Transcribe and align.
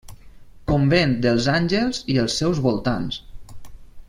Convent 0.71 1.13
dels 1.25 1.49
Àngels 1.57 2.01
i 2.15 2.19
els 2.25 2.39
seus 2.43 2.63
voltants. 2.69 3.23